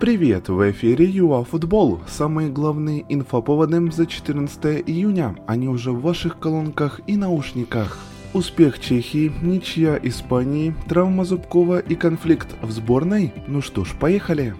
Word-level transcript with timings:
Привет, 0.00 0.48
в 0.48 0.70
эфире 0.70 1.04
ЮАФутбол. 1.04 2.00
Самые 2.08 2.48
главные 2.48 3.04
инфоповоды 3.10 3.92
за 3.92 4.06
14 4.06 4.82
июня. 4.86 5.36
Они 5.46 5.68
уже 5.68 5.92
в 5.92 6.00
ваших 6.00 6.38
колонках 6.38 7.02
и 7.06 7.18
наушниках. 7.18 7.98
Успех 8.32 8.80
Чехии, 8.80 9.30
ничья 9.42 10.00
Испании, 10.02 10.74
травма 10.88 11.26
Зубкова 11.26 11.80
и 11.80 11.96
конфликт 11.96 12.48
в 12.62 12.70
сборной? 12.70 13.34
Ну 13.46 13.60
что 13.60 13.84
ж, 13.84 13.90
поехали. 14.00 14.54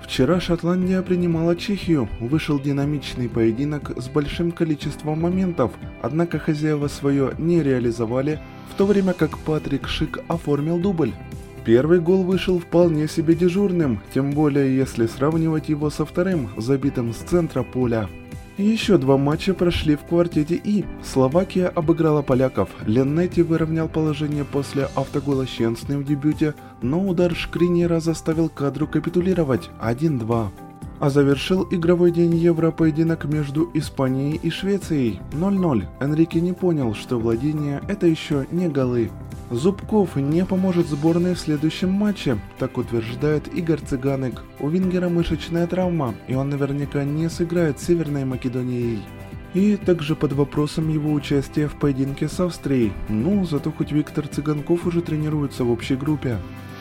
Вчера 0.00 0.40
Шотландия 0.40 1.02
принимала 1.02 1.56
Чехию, 1.56 2.08
вышел 2.18 2.58
динамичный 2.58 3.28
поединок 3.28 3.92
с 3.98 4.08
большим 4.08 4.50
количеством 4.50 5.20
моментов, 5.20 5.72
однако 6.00 6.38
хозяева 6.38 6.88
свое 6.88 7.34
не 7.36 7.62
реализовали, 7.62 8.40
в 8.70 8.74
то 8.78 8.86
время 8.86 9.12
как 9.12 9.36
Патрик 9.40 9.88
Шик 9.88 10.20
оформил 10.28 10.78
дубль. 10.78 11.12
Первый 11.66 11.98
гол 11.98 12.22
вышел 12.22 12.60
вполне 12.60 13.08
себе 13.08 13.34
дежурным, 13.34 14.00
тем 14.14 14.30
более 14.30 14.76
если 14.76 15.06
сравнивать 15.06 15.68
его 15.68 15.90
со 15.90 16.06
вторым, 16.06 16.48
забитым 16.56 17.12
с 17.12 17.16
центра 17.16 17.64
поля. 17.64 18.08
Еще 18.56 18.98
два 18.98 19.16
матча 19.16 19.52
прошли 19.52 19.96
в 19.96 20.04
квартете 20.04 20.54
И. 20.54 20.84
Словакия 21.02 21.66
обыграла 21.66 22.22
поляков. 22.22 22.68
Леннети 22.86 23.40
выровнял 23.40 23.88
положение 23.88 24.44
после 24.44 24.88
автогола 24.94 25.44
Щенсны 25.44 25.98
в 25.98 26.04
дебюте, 26.04 26.54
но 26.82 27.04
удар 27.04 27.34
Шкринера 27.34 27.98
заставил 27.98 28.48
кадру 28.48 28.86
капитулировать 28.86 29.68
1-2. 29.82 30.46
А 31.00 31.10
завершил 31.10 31.66
игровой 31.72 32.12
день 32.12 32.36
Евро 32.36 32.70
поединок 32.70 33.24
между 33.24 33.68
Испанией 33.74 34.38
и 34.40 34.50
Швецией 34.50 35.20
0-0. 35.32 35.84
Энрике 35.98 36.40
не 36.40 36.52
понял, 36.52 36.94
что 36.94 37.18
владение 37.18 37.82
это 37.88 38.06
еще 38.06 38.46
не 38.52 38.68
голы. 38.68 39.10
Зубков 39.50 40.16
не 40.16 40.44
поможет 40.44 40.88
сборной 40.88 41.34
в 41.34 41.38
следующем 41.38 41.90
матче, 41.90 42.38
так 42.58 42.78
утверждает 42.78 43.46
Игорь 43.54 43.80
Цыганык. 43.80 44.42
У 44.58 44.68
Вингера 44.68 45.08
мышечная 45.08 45.66
травма, 45.68 46.14
и 46.26 46.34
он 46.34 46.50
наверняка 46.50 47.04
не 47.04 47.30
сыграет 47.30 47.78
с 47.78 47.84
Северной 47.84 48.24
Македонией. 48.24 49.02
И 49.54 49.76
также 49.76 50.16
под 50.16 50.32
вопросом 50.32 50.88
его 50.88 51.12
участия 51.12 51.68
в 51.68 51.76
поединке 51.76 52.28
с 52.28 52.40
Австрией. 52.40 52.92
Ну, 53.08 53.44
зато 53.44 53.70
хоть 53.70 53.92
Виктор 53.92 54.26
Цыганков 54.26 54.84
уже 54.84 55.00
тренируется 55.00 55.64
в 55.64 55.70
общей 55.70 55.94
группе. 55.94 56.38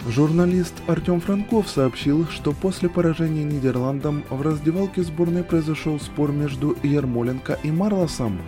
Журналист 0.07 0.73
Артем 0.88 1.19
Франков 1.19 1.69
сообщил, 1.69 2.27
что 2.27 2.52
после 2.52 2.89
поражения 2.89 3.44
Нидерландам 3.44 4.23
в 4.29 4.41
раздевалке 4.41 5.03
сборной 5.03 5.44
произошел 5.44 6.00
спор 6.00 6.31
между 6.31 6.75
Ермоленко 6.83 7.59
и 7.63 7.72
Марлосом. 7.72 8.39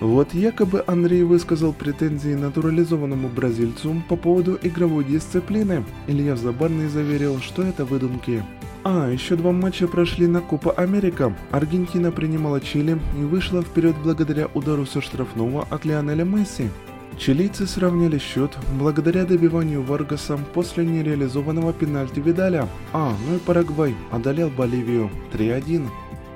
Вот 0.00 0.34
якобы 0.34 0.84
Андрей 0.86 1.22
высказал 1.22 1.72
претензии 1.72 2.34
натурализованному 2.34 3.28
бразильцу 3.28 4.02
по 4.08 4.16
поводу 4.16 4.58
игровой 4.62 5.04
дисциплины. 5.04 5.84
Илья 6.06 6.36
Забарный 6.36 6.88
заверил, 6.88 7.40
что 7.40 7.62
это 7.62 7.86
выдумки. 7.86 8.44
А, 8.84 9.10
еще 9.10 9.36
два 9.36 9.52
матча 9.52 9.88
прошли 9.88 10.26
на 10.26 10.40
Копа 10.40 10.70
Америка. 10.72 11.34
Аргентина 11.50 12.12
принимала 12.12 12.60
Чили 12.60 12.98
и 13.18 13.24
вышла 13.24 13.62
вперед 13.62 13.96
благодаря 14.04 14.48
удару 14.54 14.84
со 14.84 15.00
штрафного 15.00 15.66
от 15.70 15.84
Лионеля 15.86 16.24
Месси. 16.24 16.68
Чилийцы 17.18 17.66
сравняли 17.66 18.18
счет 18.18 18.56
благодаря 18.78 19.24
добиванию 19.24 19.82
Варгаса 19.82 20.38
после 20.52 20.84
нереализованного 20.84 21.72
пенальти 21.72 22.20
Видаля. 22.20 22.68
А, 22.92 23.14
ну 23.26 23.36
и 23.36 23.38
Парагвай 23.38 23.94
одолел 24.12 24.50
Боливию 24.50 25.10
3-1. 25.32 25.88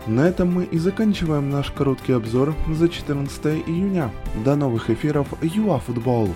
На 0.06 0.28
этом 0.28 0.52
мы 0.52 0.64
и 0.64 0.78
заканчиваем 0.78 1.50
наш 1.50 1.70
короткий 1.70 2.12
обзор 2.12 2.54
за 2.72 2.88
14 2.88 3.46
июня. 3.66 4.10
До 4.44 4.56
новых 4.56 4.90
эфиров 4.90 5.28
ЮАФутбол! 5.42 6.30